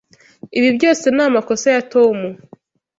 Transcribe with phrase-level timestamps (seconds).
[0.57, 2.17] Ibi byose ni amakosa ya Tom.